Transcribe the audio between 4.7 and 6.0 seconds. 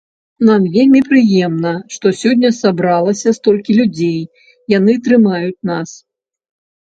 яны трымаюць нас.